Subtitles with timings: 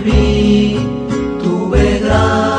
[0.00, 0.76] vi
[1.42, 2.53] tuve gran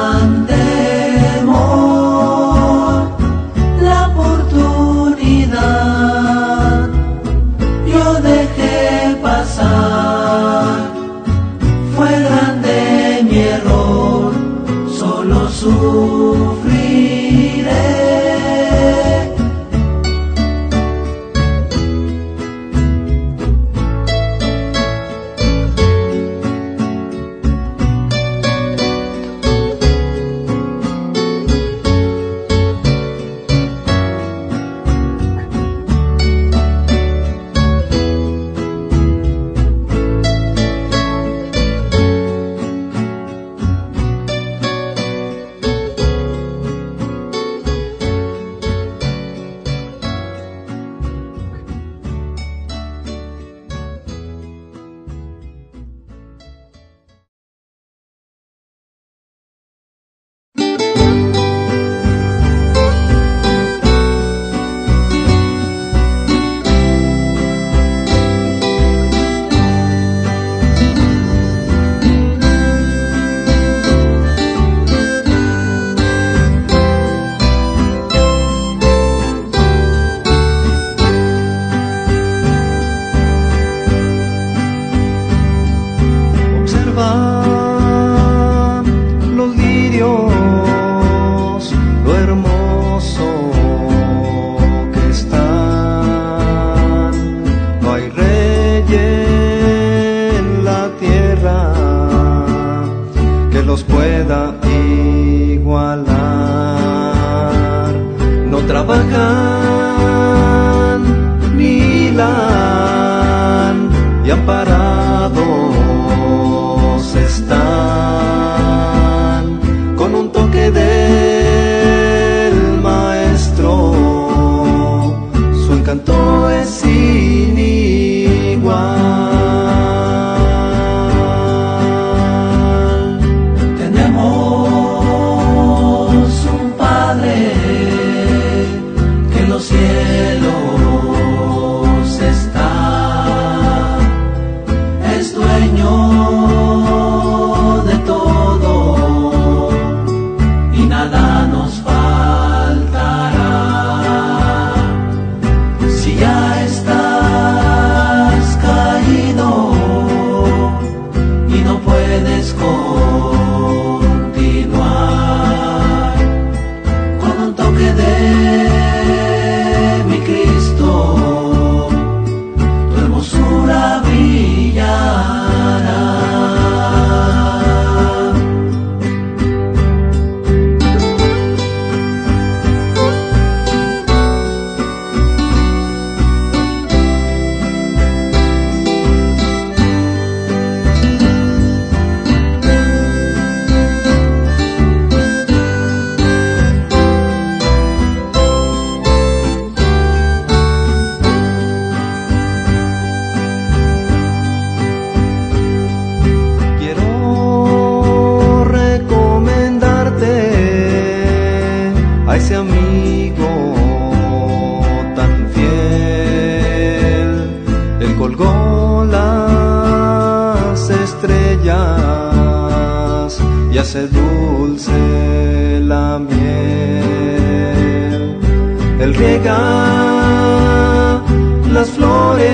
[231.76, 232.46] las flores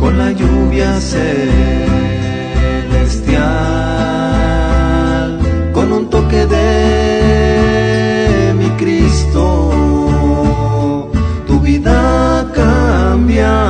[0.00, 1.30] con la lluvia celestial,
[5.72, 7.74] con un toque de
[8.58, 9.70] mi Cristo,
[11.46, 13.60] tu vida cambiará.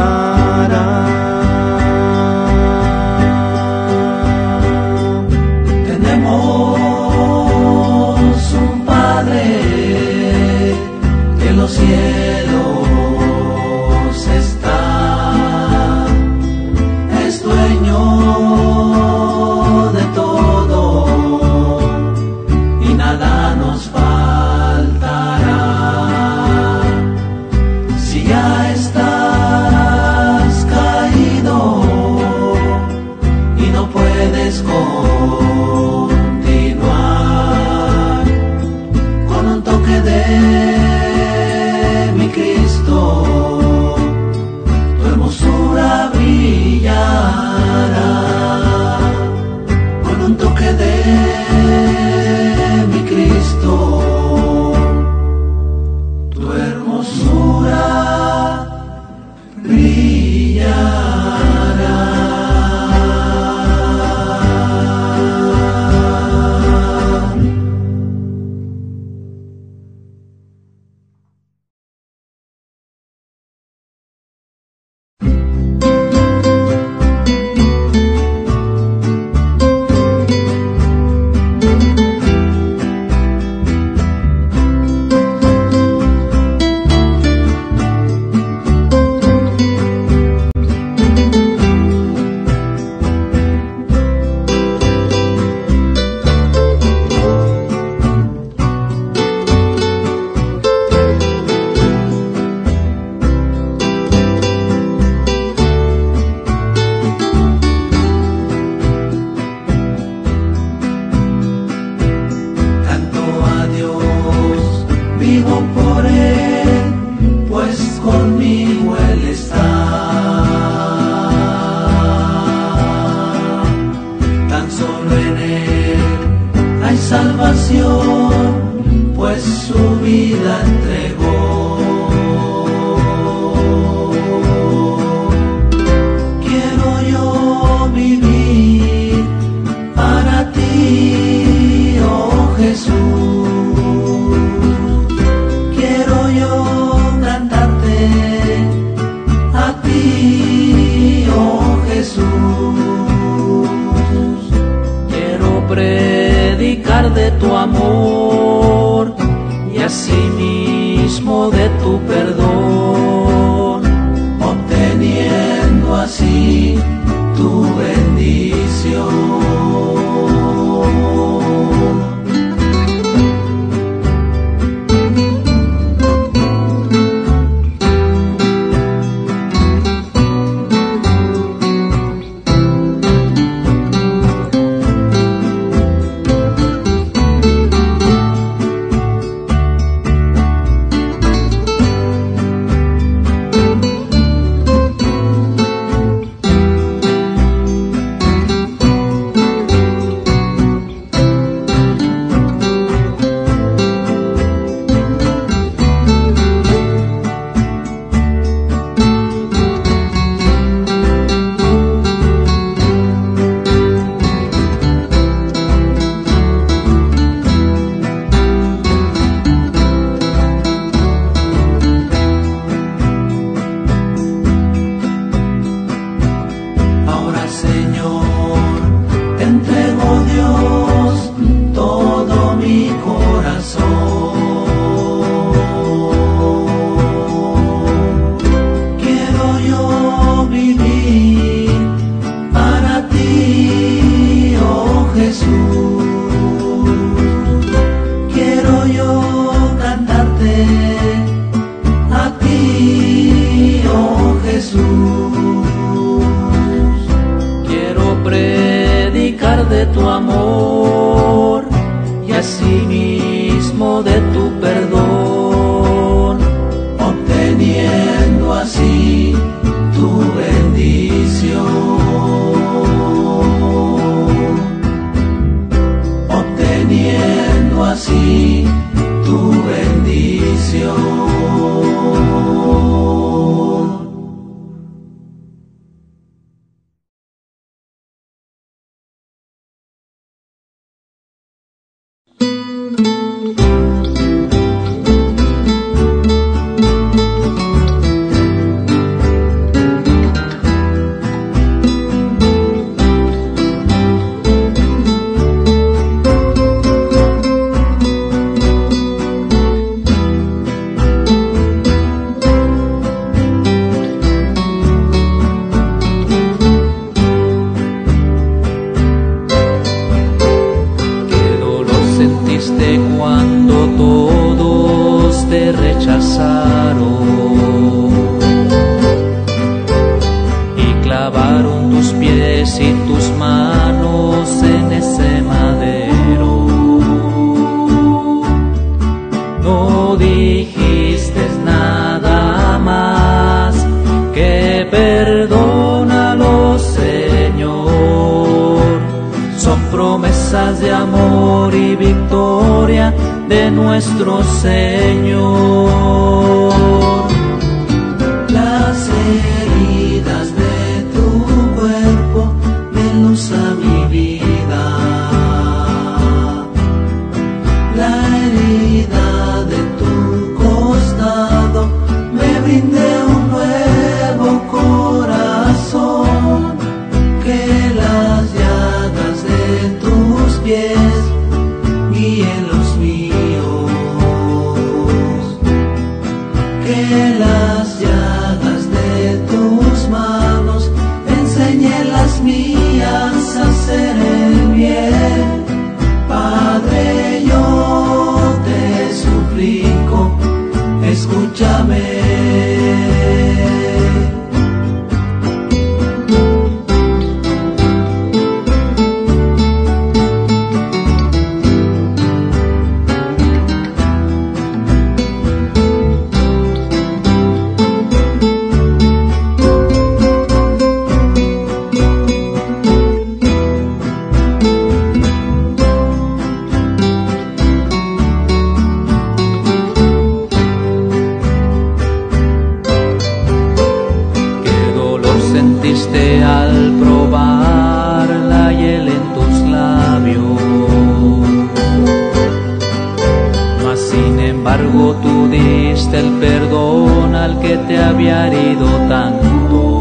[448.47, 450.01] Herido tanto.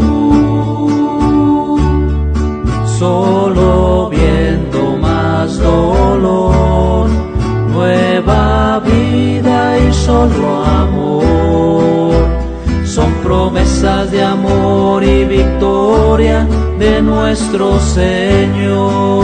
[2.97, 7.09] Solo viendo más dolor,
[7.71, 11.59] nueva vida y solo amor
[12.89, 16.47] son promesas de amor y victoria
[16.79, 19.19] de nuestro Señor.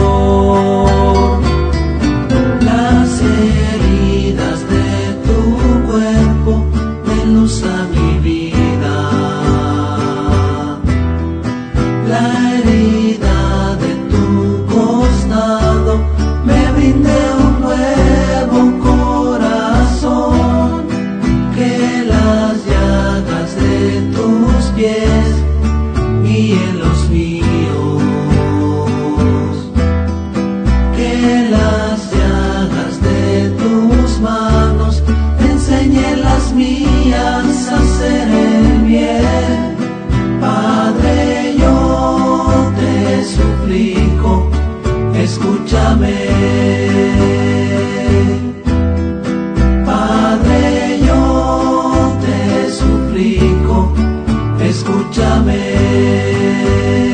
[55.96, 57.05] day.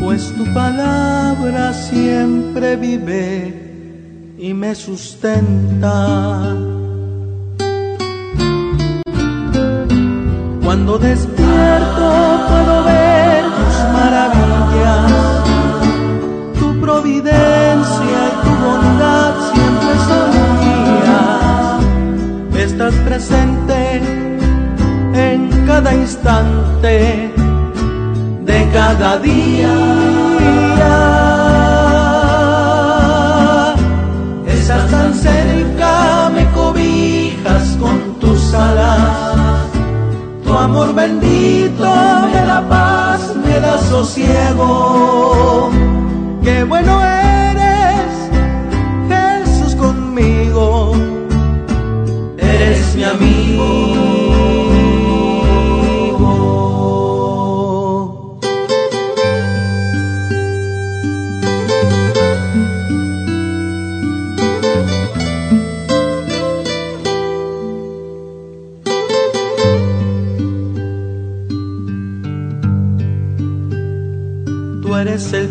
[0.00, 6.56] Pues tu palabra siempre vive y me sustenta.
[10.64, 12.04] Cuando despierto
[12.48, 15.12] puedo ver tus maravillas,
[16.58, 20.30] tu providencia y tu bondad siempre son
[20.62, 21.80] mías.
[22.64, 24.00] Estás presente
[25.14, 27.47] en cada instante
[28.48, 29.74] de cada día.
[34.46, 39.68] Estás tan cerca, me cobijas con tus alas.
[40.44, 41.86] Tu amor bendito
[42.32, 45.70] me da paz, me da sosiego.
[46.42, 48.12] Qué bueno eres,
[49.10, 50.92] Jesús conmigo.
[52.38, 53.97] Eres mi amigo.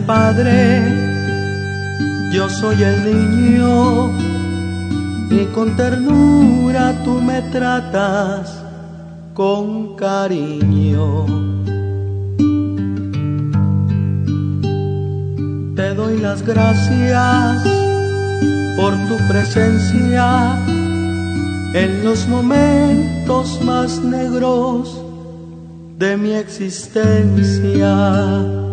[0.08, 0.82] Padre,
[2.32, 4.10] yo soy el niño
[5.30, 8.64] y con ternura tú me tratas
[9.34, 11.26] con cariño.
[15.76, 17.64] Te doy las gracias
[18.78, 20.58] por tu presencia
[21.74, 25.04] en los momentos más negros
[25.98, 28.67] de mi existencia.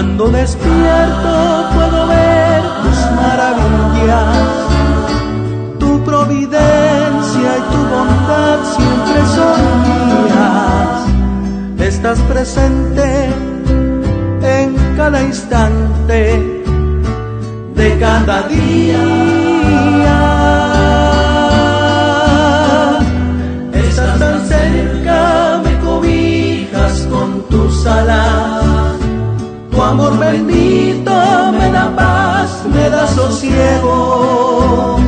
[0.00, 4.36] Cuando despierto puedo ver tus maravillas,
[5.78, 11.00] tu providencia y tu bondad siempre son mías.
[11.86, 13.26] Estás presente
[14.40, 16.62] en cada instante
[17.74, 19.39] de cada día.
[29.90, 31.12] Amor bendito
[31.58, 34.98] me da paz, me da sosiego.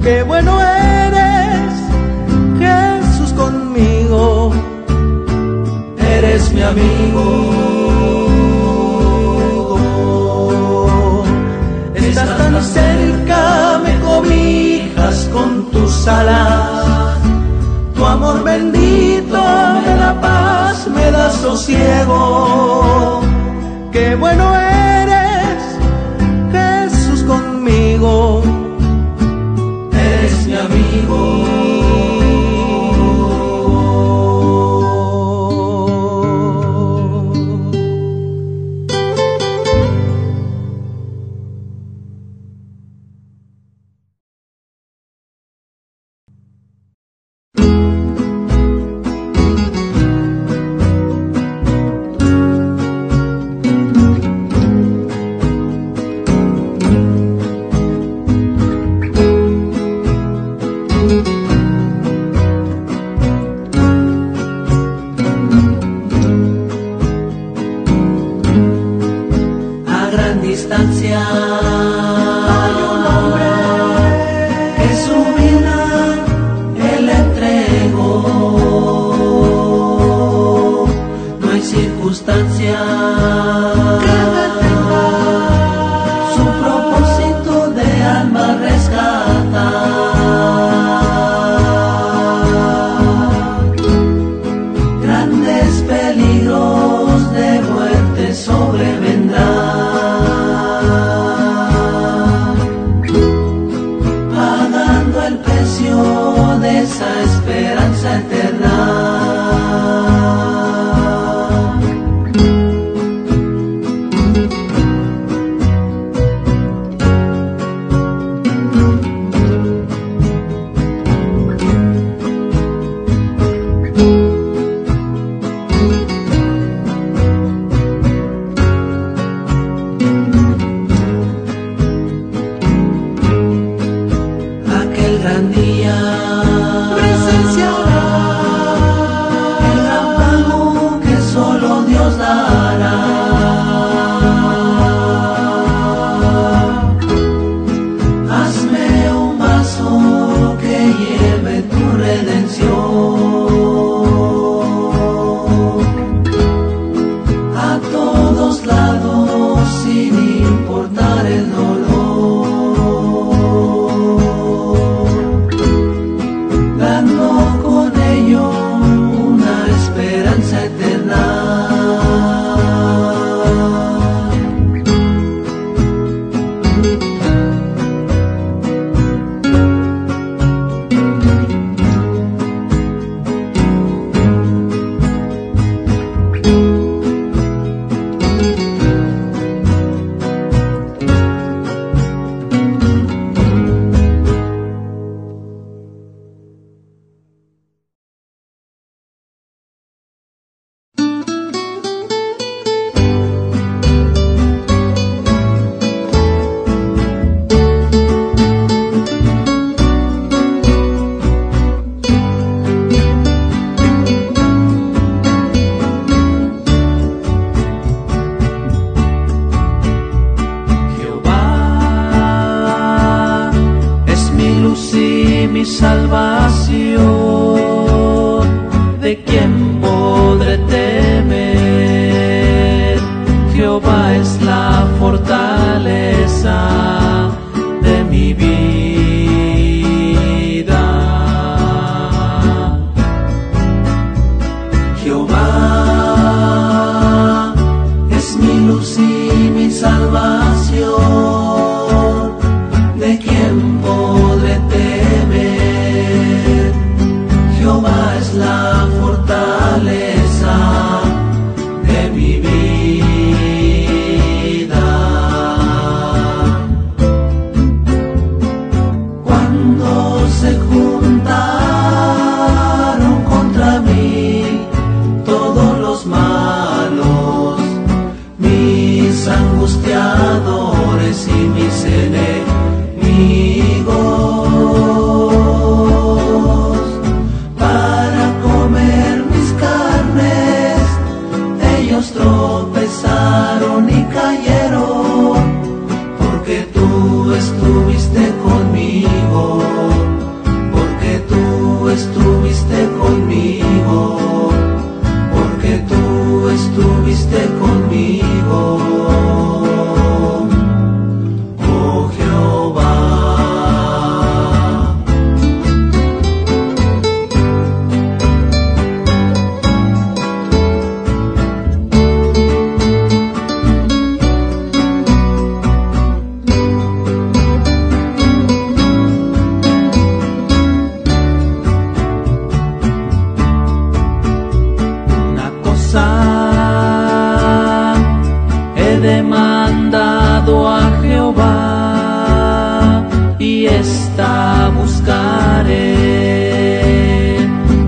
[0.00, 1.72] Qué bueno eres,
[2.62, 4.52] Jesús conmigo.
[5.98, 7.24] Eres mi amigo.
[11.94, 17.18] Estás tan cerca, me cobijas con tus alas.
[17.94, 19.42] Tu amor bendito
[19.84, 23.31] me da paz me da sosiego.
[23.92, 24.91] Qué bueno eres,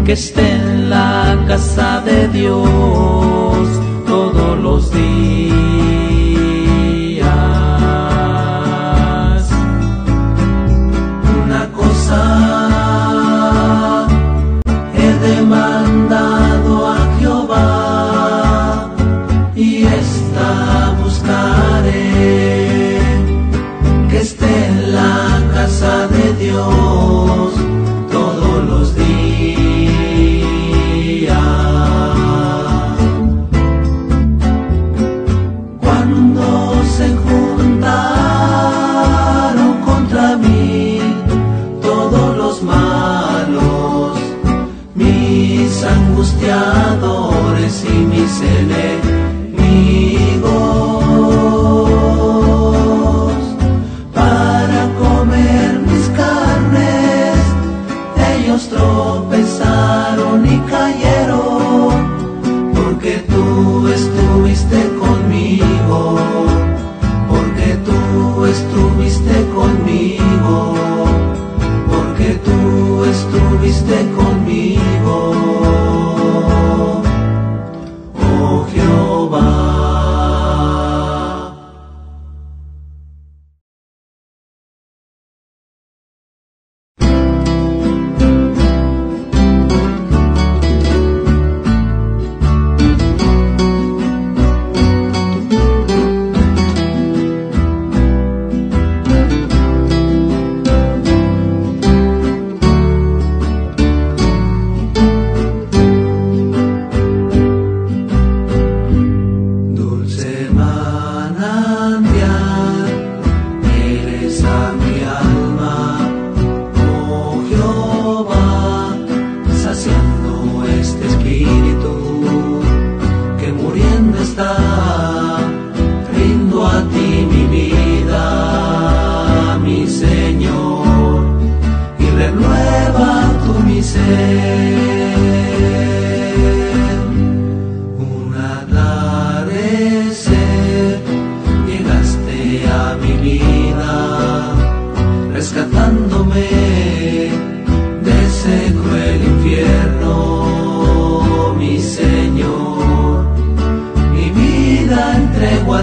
[0.05, 3.84] que esté en la casa de Dios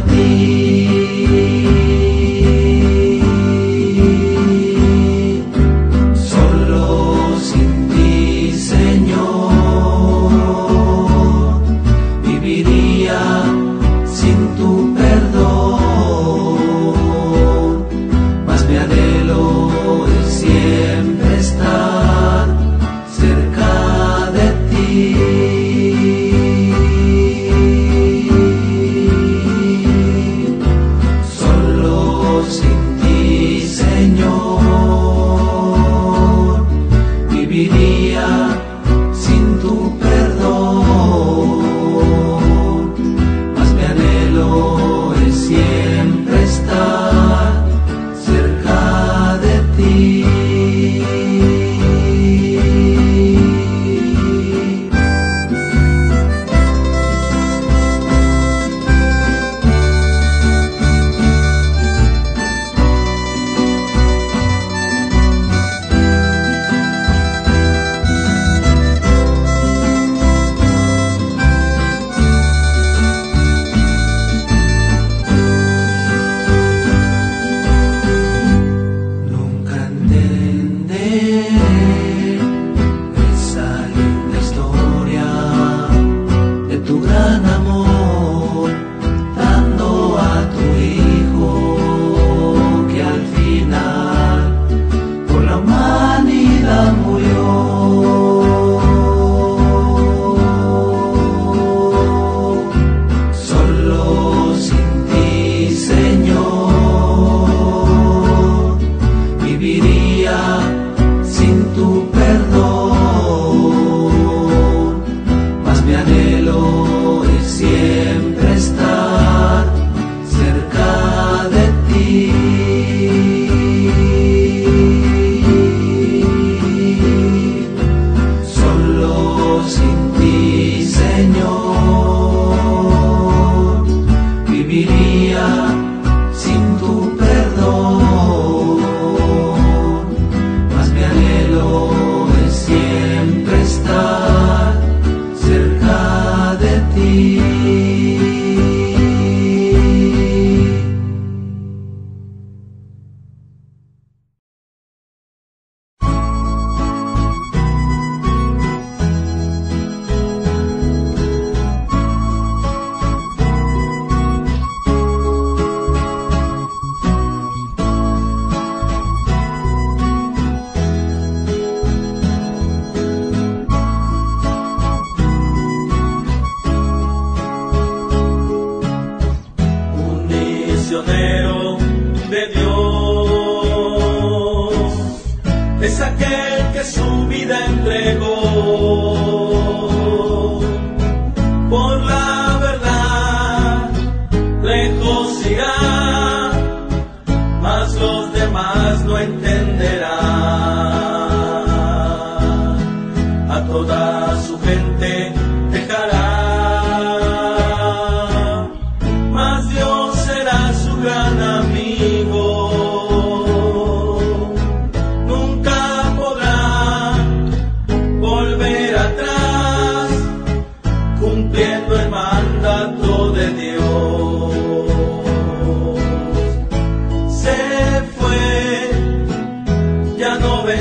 [0.02, 0.91] Fatih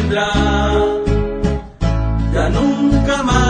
[0.00, 0.32] vendrá,
[2.32, 3.49] ya nunca más.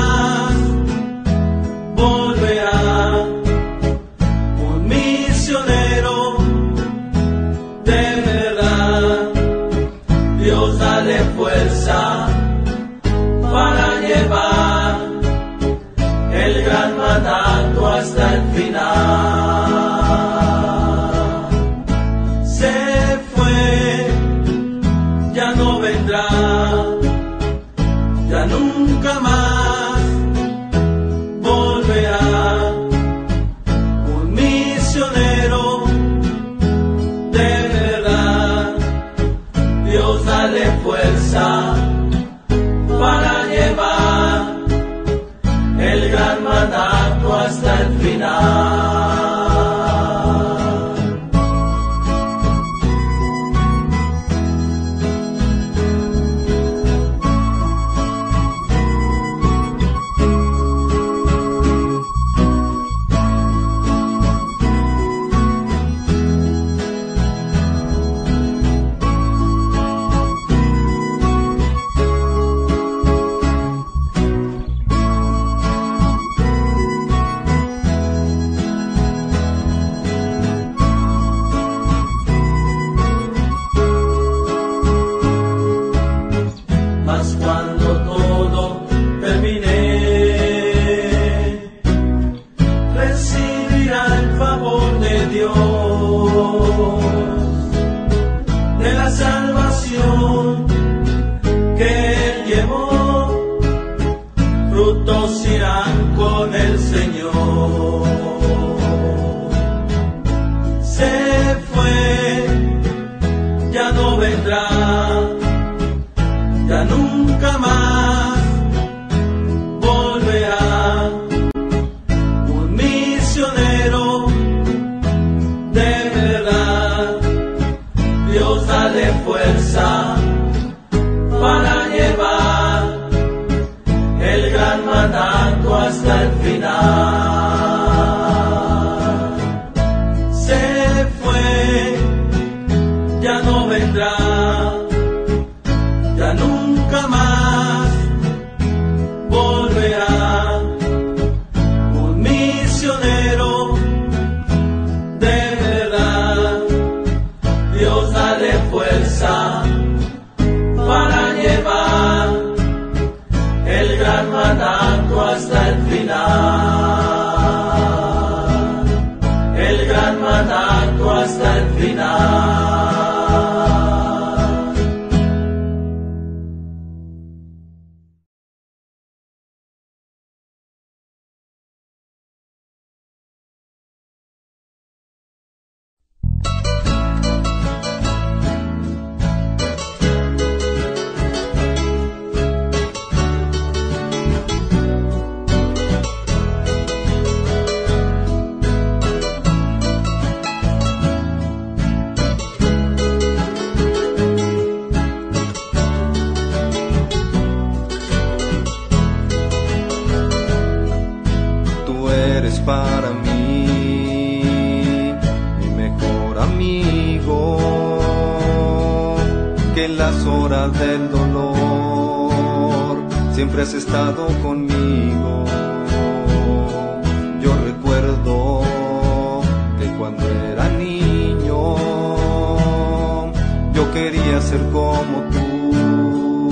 [234.41, 236.51] ser como tú,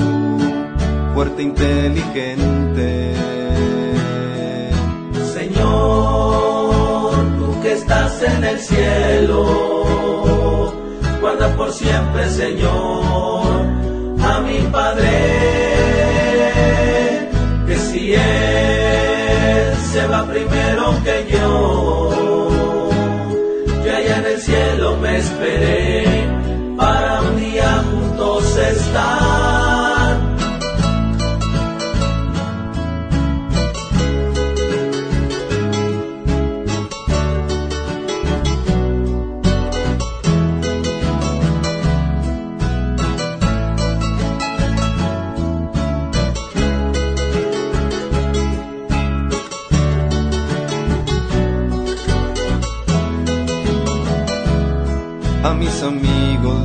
[1.14, 3.14] fuerte, inteligente.
[5.32, 10.72] Señor, tú que estás en el cielo,
[11.20, 13.66] guarda por siempre, Señor,
[14.22, 15.10] a mi Padre,
[17.66, 22.10] que si Él se va primero que yo,
[23.84, 26.17] yo allá en el cielo me esperé.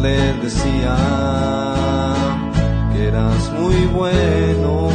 [0.04, 0.96] Le decía
[2.92, 4.90] que eras muy bueno,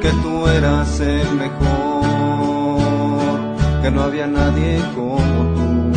[0.00, 2.80] que tú eras el mejor,
[3.82, 5.92] que no había nadie como tú.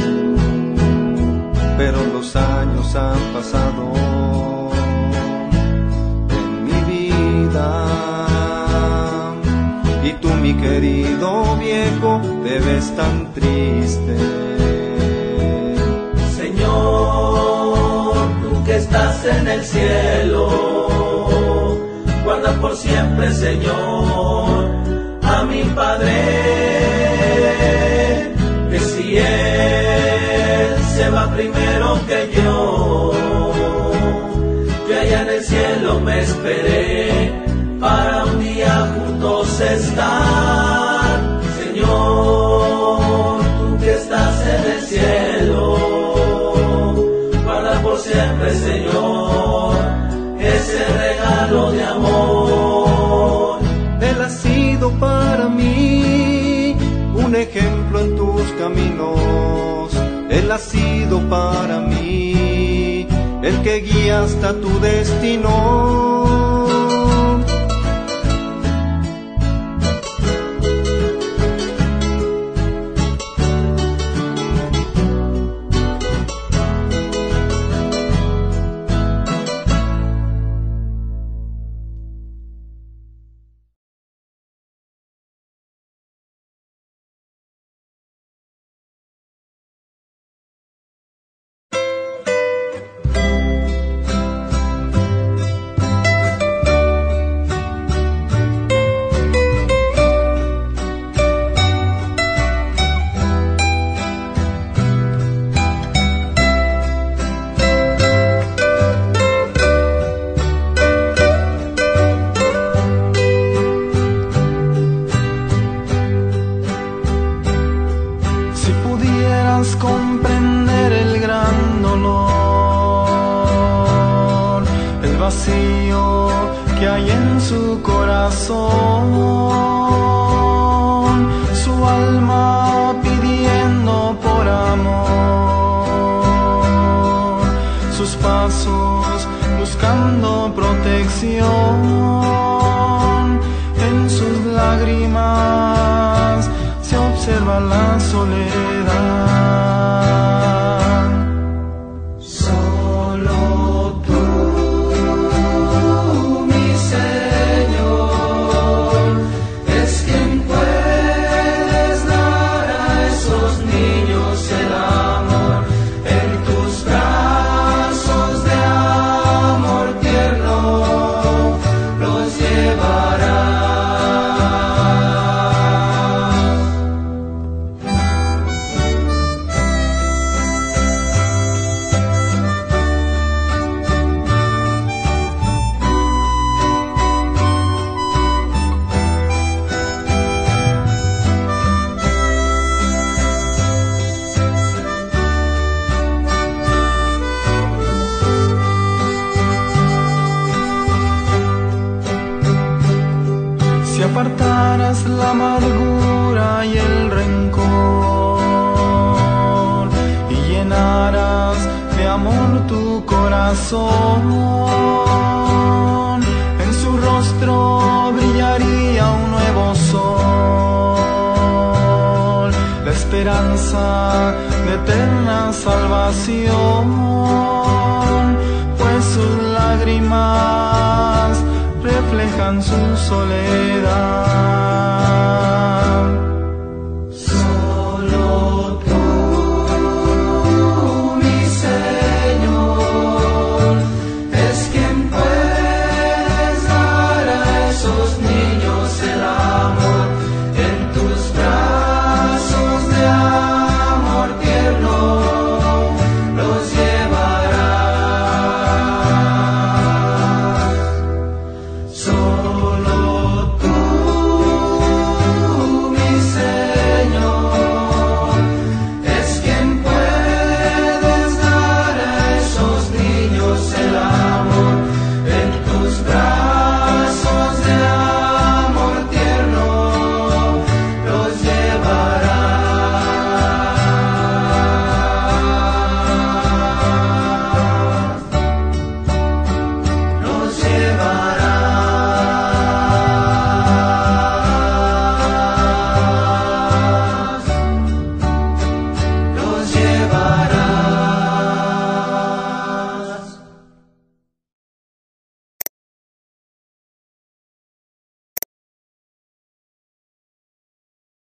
[1.78, 3.84] Pero los años han pasado
[6.30, 7.68] en mi vida.
[10.04, 14.43] Y tú, mi querido viejo, te ves tan triste
[19.40, 20.50] en el cielo.
[22.24, 24.72] Guarda por siempre, Señor,
[25.22, 26.14] a mi Padre,
[28.70, 33.12] que si Él se va primero que yo,
[34.88, 36.83] que allá en el cielo me esperé
[61.22, 63.08] para mí
[63.42, 66.23] el que guía hasta tu destino.